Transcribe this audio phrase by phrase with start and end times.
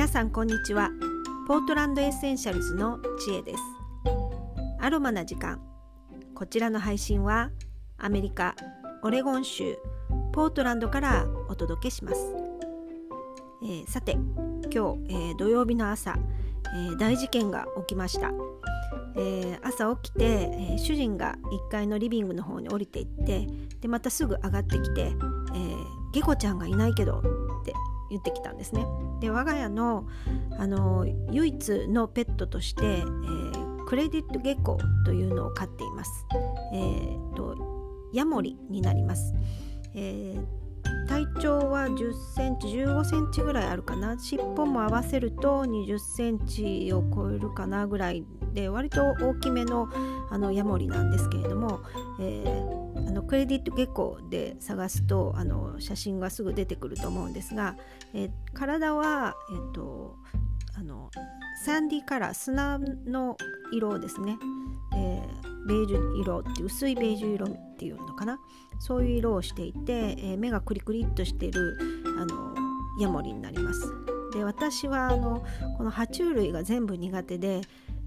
[0.00, 0.88] 皆さんこんにちは。
[1.46, 3.62] ポートランドエッセンシャルズの知恵です。
[4.80, 5.60] アロマな時間。
[6.34, 7.50] こちらの配信は
[7.98, 8.56] アメリカ
[9.02, 9.76] オレゴン州
[10.32, 12.34] ポートランドからお届けします、
[13.62, 14.78] えー、さて今日、
[15.10, 16.16] えー、土曜日の朝、
[16.74, 18.30] えー、大事件が起きました。
[19.16, 21.36] えー、朝起きて、えー、主人が
[21.68, 23.46] 1階のリビングの方に降りていって
[23.82, 27.22] でまたすぐ上がってきて「えー、ゲコちゃんがいないけど」っ
[27.66, 27.74] て
[28.08, 28.86] 言ってきたんですね。
[29.20, 30.06] で我が家の
[30.58, 36.26] あの唯一のペットとして、えー、クレディットゲコというのを飼っています。
[36.72, 37.56] えーと、
[38.12, 39.34] ヤモリになります。
[39.94, 49.88] えー、体長は10センチ15センチぐらいあるかな尻尾も合わせると20センチを超えるかなぐらいで割と大きめの
[50.30, 51.80] あのヤモリなんですけれども、
[52.20, 52.69] えー、
[53.30, 57.76] クレディットゲコで探すとあの写真がすぐ出てくると思うんですが、
[58.12, 60.16] え、体は、えーと、
[60.76, 61.12] あの
[61.64, 63.36] サンディカラー砂の
[63.72, 64.36] 色ですね、
[64.96, 68.40] えー、ベージュ色って薄いベージュ色っていうのかな
[68.80, 71.78] そういう色をしていて、えー、目がクリクリっとしてる
[72.18, 72.52] あの
[73.00, 73.80] ヤモリになります。
[74.32, 75.44] で私はあの
[75.76, 77.60] この爬虫類が全部苦手で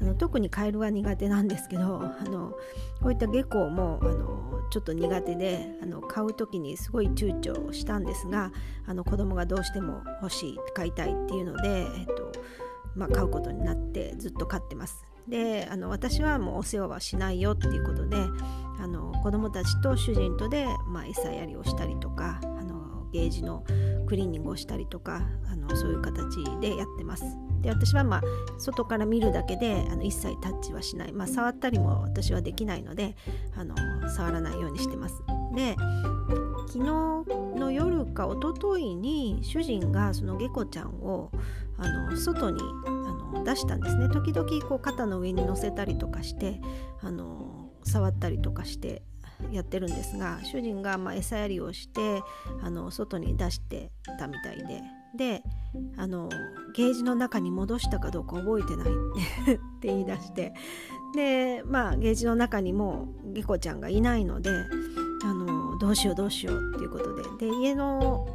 [0.00, 2.50] あの特にカエルは苦手なんですけどあの
[3.02, 8.52] こういったゲコもあのちょっと苦手であの買う時にすごい躊躇したんですが
[8.86, 12.32] あの子供がどうしても欲しい買いたいっていうので、えっと
[12.94, 15.04] まあ、買うことになってずっと飼ってます。
[15.28, 18.16] であの私はもうお世話はしないよっていうことで
[18.80, 23.62] あの子供たちと主人とで、まあ、餌やりをしたりとかあのゲージの
[24.06, 27.24] クリーニングをしたりとかあのそういう形でやってます。
[27.60, 28.22] で私はまあ
[28.58, 33.16] 外から見るだけであの一切タッチはしない、まあ、触ったりも私はできないので
[33.56, 33.74] あの
[34.10, 35.22] 触らないようにしてます。
[35.54, 35.76] で
[36.68, 36.84] 昨日
[37.58, 41.30] の夜か一昨日に主人がそのゲコちゃんを
[41.78, 44.08] あの外にあの出したんですね。
[44.08, 46.60] 時々こう肩の上に乗せたりとかして
[47.00, 49.02] あの触ったりとかして
[49.50, 52.22] やってるんですが主人がまあ餌やりをして
[52.62, 54.97] あの外に出してたみたいで。
[55.16, 55.42] で
[55.96, 56.28] あの
[56.74, 60.54] ゲージの中に戻したかどうか覚えてないって言い出して。
[61.14, 64.50] でまあゲージの中にもゲコちゃんがいないので
[65.24, 67.48] あのどうしようどうしようっていうことで。
[67.48, 68.26] で家の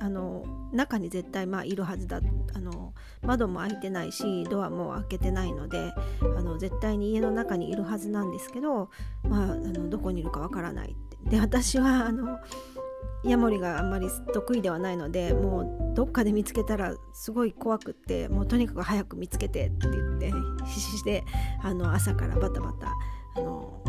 [0.00, 2.20] あの中に絶対まあいるはずだ
[2.54, 2.92] あの
[3.22, 8.90] 窓も開いてないしドアも開けてないのであの絶対に家の中にいるはずなんですけど、
[9.22, 11.14] まあ、あのどこにいるかわからないって。
[11.30, 12.38] で私はあの
[13.24, 20.32] ヤモリがあんまり得意ではないのでもうどっかで見つけたらすごい怖くってもうとにかく早く見つけてって言って
[20.66, 21.24] 必死で
[21.62, 22.92] あの朝からバタバタ
[23.36, 23.82] あの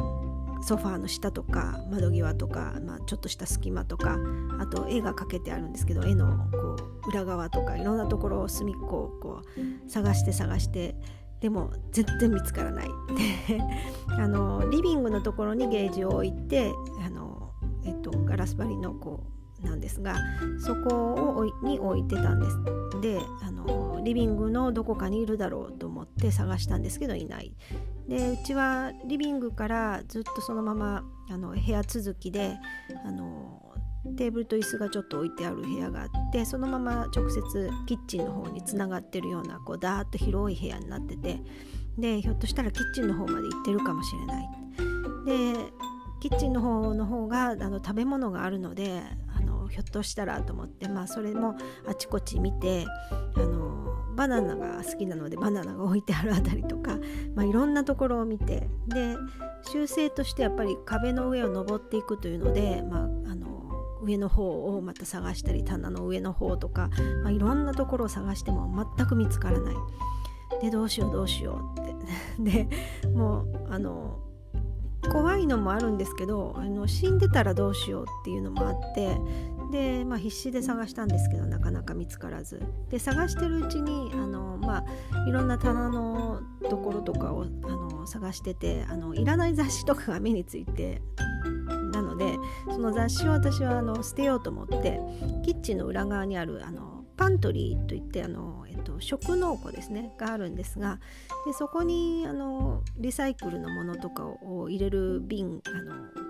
[0.62, 4.18] ソファーの下とか窓際とか、まあ、ちょっとした隙間とか
[4.60, 6.58] あと絵が描けてあるんですけど絵のこ
[7.06, 10.96] う裏側とかいろんなところを隅っこをこう探して探して
[11.40, 12.88] でも全然見つからない
[14.18, 16.72] あのリビングのところにゲージを置いて
[17.06, 17.35] あの、
[18.48, 19.24] ス張りのこ
[19.64, 20.16] うなんですが
[20.60, 27.54] そこをに置いてたんですであのリビングのどこかにいるだろうと思って探したんですけどいない
[28.08, 32.58] でうちはリビングからずっとそのままあの部屋続きで
[33.06, 33.62] あの
[34.18, 41.42] テーブルと椅子がちょっと置いてある部屋があってそのまま直接キッチンの方につながってるようなこうダーッと広い部屋になってて
[41.98, 44.50] でひょっとしたらキッチンの方まで行ってるかもしれない。
[45.26, 45.56] で
[46.20, 49.02] キッチンの方の方があの食べ物があるので
[49.36, 51.56] あのひょっとしたらと思って、まあ、それも
[51.88, 52.86] あちこち見て
[53.36, 53.76] あの
[54.16, 56.98] バナナが好きなのでバナナが置いてあるあたりとか、
[57.36, 59.16] まあ、いろんなところを見てで
[59.64, 63.66] 習性としてやっぱり壁の上を登っていくというので、まあ、あの
[64.02, 66.90] 上の方をまた探したり棚の上の方とか、
[67.24, 69.76] まあ、いろんなところを探しても全く見つからない。
[70.62, 74.20] でどうしようどうしようって でもうあの
[75.08, 79.18] 怖いのもあるんですけどあの死んでたらどうしようっていうのもあって
[79.72, 82.62] で、まあ、必死で探したんですけどなかなか見つからず。
[82.90, 91.02] で探してるうちにあの、まあ、いろんな棚のところとかをあの探しててあのいらない雑誌とかが目について
[91.92, 92.36] なので
[92.70, 95.00] その雑誌を私はあの捨てようと思って
[95.44, 101.00] キッチンの裏側にあるあのパントリーといってあの、えっと、食農庫ですねがあるんですが
[101.46, 106.26] でそこにあのリサイクルのものとかを入れる瓶あの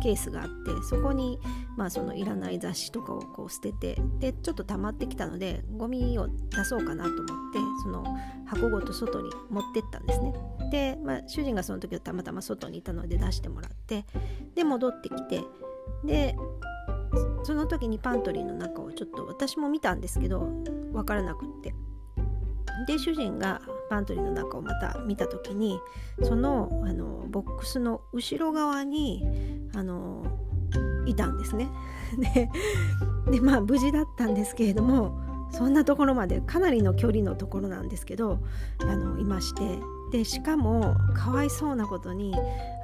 [0.00, 1.38] ケースがあってそこに、
[1.76, 8.04] まあ、そのいらない雑誌とかをこう捨ててでちょっと溜まってきたのでゴミを出そうかなと思ってその
[8.46, 10.32] 箱ごと外に持ってったんですね。
[10.70, 14.04] で、まあ、主人がその時はたまたま外にいたので出してもらって
[14.54, 15.42] で戻ってきて
[16.04, 16.36] で
[17.48, 20.40] その時にパントリーの中をちょっと私も見たんですけど
[20.92, 21.74] 分からなくって
[22.86, 25.80] で主人がパントリーの中をまた見た時に
[26.22, 29.24] そのあのボックスの後ろ側に
[29.74, 30.26] あの
[31.06, 31.70] いたんですね。
[33.32, 35.18] でまあ無事だったんですけれども
[35.50, 38.40] そんなところまでかなりの距離のところなんですけど
[38.80, 39.78] あのいまして
[40.12, 42.34] でしかもかわいそうなことに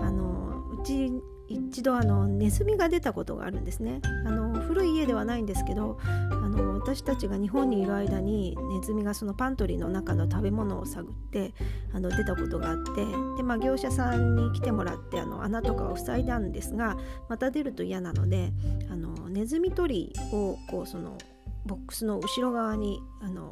[0.00, 6.05] あのうち一度あのネズミが出たことがあるんですねあの古い家ではないんですけどあ
[6.49, 11.52] の私たちが日本にいる間にネズミがそのパントリーの中の食べ物を探って
[11.93, 13.05] あの出たことがあって
[13.37, 16.96] で、まあ、業者さんに来てもらってあの穴とかを塞いだんですが
[17.29, 18.52] また出ると嫌なので
[18.91, 21.19] あのネズミ取りをこうその
[21.67, 23.50] ボックスの後ろ側にあの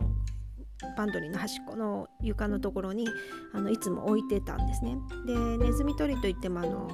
[0.96, 3.06] パントリーの端っこの床のところに
[3.52, 4.96] あのいつも置いてたんですね。
[5.26, 6.90] でネズミ取りといってもあの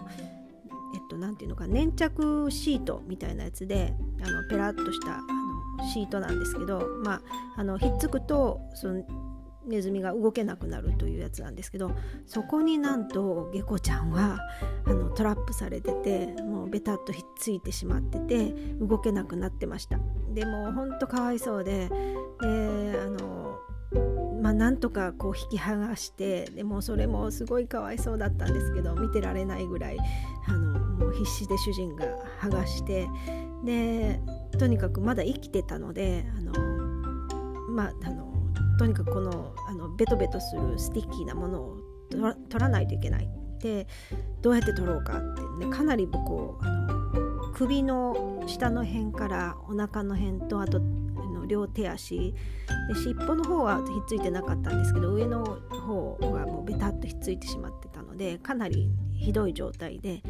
[0.95, 5.21] えっと何ていうのか粘着シートみたいなやつであのペラッとしたあ
[5.83, 7.23] のシートなんですけどまあ
[7.57, 9.05] あのひっつくとその
[9.69, 11.93] ネズミが動けなくなるというやつなんですけど
[12.27, 14.39] そこになんとゲコちゃんは
[14.87, 19.99] あのトラップされててもうベタッとひっついてしまってて動けなくなってました。
[20.33, 23.59] でもほんとかわいそうでであの
[24.41, 29.99] まあ、なんとかこう引き剥がしてでもそれもすごいかわいそうだったんですけど見てられないぐらい
[30.47, 32.07] あのもう必死で主人が
[32.41, 33.09] 剥がして
[33.65, 34.21] で
[34.59, 36.53] とにかくまだ生きてたのであの
[37.71, 38.33] まああの
[38.79, 41.77] とにかくこのあのベトベトする sticky なものを
[42.11, 43.29] 取らないといけない
[43.61, 43.87] で
[44.41, 50.81] どうやって取ろうかって、ね、かなりこうあの首の下の辺からお腹の辺とあと
[51.49, 52.35] 両手足
[52.89, 60.23] で尻尾の方はひっついてなかったんですけど上の方はもうベタっとひっついてしまってたのでかなりひどい状態で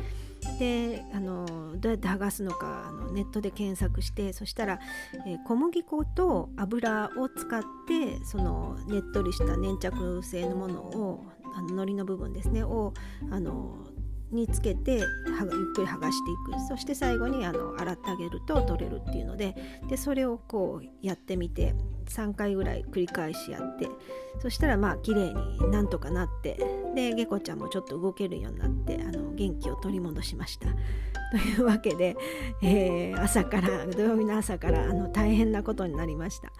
[0.59, 4.79] であのどうやって剥がすのかあのネットで検索してそしたら、
[5.26, 12.94] えー、小麦粉と油を使ってそのねっとりした粘着性のものをあの海苔の部分ですねを
[13.31, 13.88] あの
[14.30, 15.04] につけてゆっ
[15.75, 19.54] くり剥がしていくそして最後にあの洗ってあげると取れるっていうので
[19.88, 21.75] でそれをこうやってみて
[22.06, 23.88] 3回ぐらい繰り返しやって
[24.40, 26.58] そしたらまあ綺麗になんとかなって
[26.94, 30.69] でゲコちゃんもちょっと動けるようになってあの元気を取り戻しました。
[31.30, 32.16] というわけで、
[32.62, 36.50] えー、朝から土曜日の朝からあの大変なことになりました。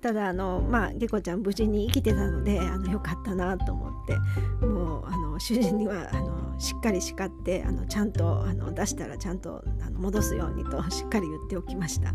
[0.00, 12.14] ただあのまあゲコちゃん無事に生きてたのであのよかったなと思ってもうあの主人にはあのしっかり叱ってあのちゃんとあの出したらちゃんとあの戻すようにとしっかり言っておきました。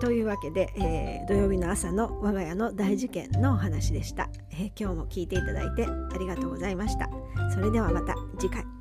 [0.00, 7.10] というわけで、えー、土曜日の朝の我が家の大事件のお話でした、えー、今日も聞いていただいてありがとうございました。
[7.52, 8.77] それではまた次回。